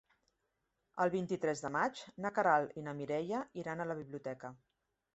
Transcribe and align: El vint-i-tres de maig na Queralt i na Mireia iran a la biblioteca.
El 1.05 1.11
vint-i-tres 1.17 1.61
de 1.67 1.71
maig 1.77 2.03
na 2.27 2.33
Queralt 2.39 2.75
i 2.83 2.87
na 2.89 2.99
Mireia 3.05 3.47
iran 3.65 3.89
a 3.89 3.93
la 3.95 4.03
biblioteca. 4.05 4.57